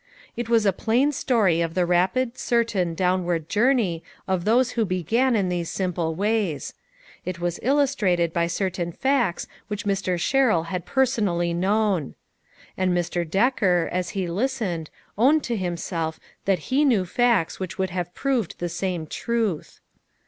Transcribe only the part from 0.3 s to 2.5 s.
It was a plain story of the rapid,